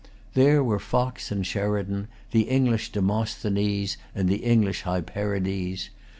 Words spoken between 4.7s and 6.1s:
Hyperides.